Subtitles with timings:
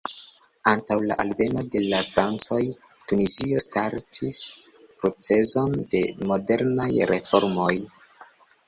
[0.69, 2.59] Antaŭ la alveno de la francoj,
[3.11, 4.41] Tunizio startis
[5.03, 7.73] procezon de modernaj reformoj.